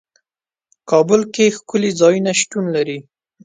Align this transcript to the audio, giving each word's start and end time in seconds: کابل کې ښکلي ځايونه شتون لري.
کابل 0.89 1.21
کې 1.33 1.45
ښکلي 1.55 1.91
ځايونه 1.99 2.31
شتون 2.39 2.65
لري. 2.75 2.97